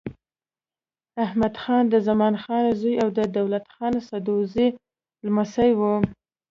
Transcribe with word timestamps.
احمدخان 1.25 1.83
د 1.89 1.95
زمان 2.07 2.33
خان 2.43 2.63
زوی 2.79 2.95
او 3.03 3.09
د 3.17 3.19
دولت 3.37 3.65
خان 3.75 3.93
سدوزايي 4.07 4.67
لمسی 5.25 5.71
و. 5.77 5.81